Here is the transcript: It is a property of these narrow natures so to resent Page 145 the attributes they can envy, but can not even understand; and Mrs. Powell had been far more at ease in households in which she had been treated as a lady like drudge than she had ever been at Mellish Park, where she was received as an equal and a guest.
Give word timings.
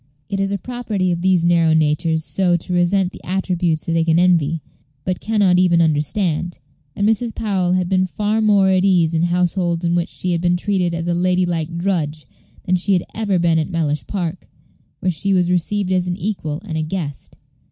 It 0.29 0.39
is 0.39 0.49
a 0.49 0.57
property 0.57 1.11
of 1.11 1.21
these 1.21 1.45
narrow 1.45 1.73
natures 1.75 2.25
so 2.25 2.57
to 2.57 2.73
resent 2.73 3.11
Page 3.11 3.21
145 3.21 3.21
the 3.21 3.37
attributes 3.37 3.85
they 3.85 4.03
can 4.03 4.17
envy, 4.17 4.63
but 5.05 5.19
can 5.19 5.41
not 5.41 5.59
even 5.59 5.79
understand; 5.79 6.57
and 6.95 7.07
Mrs. 7.07 7.35
Powell 7.35 7.73
had 7.73 7.87
been 7.87 8.07
far 8.07 8.41
more 8.41 8.71
at 8.71 8.83
ease 8.83 9.13
in 9.13 9.21
households 9.21 9.85
in 9.85 9.93
which 9.93 10.09
she 10.09 10.31
had 10.31 10.41
been 10.41 10.57
treated 10.57 10.95
as 10.95 11.07
a 11.07 11.13
lady 11.13 11.45
like 11.45 11.77
drudge 11.77 12.25
than 12.63 12.77
she 12.77 12.93
had 12.93 13.03
ever 13.13 13.37
been 13.37 13.59
at 13.59 13.69
Mellish 13.69 14.07
Park, 14.07 14.49
where 15.01 15.11
she 15.11 15.35
was 15.35 15.51
received 15.51 15.91
as 15.91 16.07
an 16.07 16.17
equal 16.17 16.63
and 16.65 16.79
a 16.79 16.81
guest. 16.81 17.37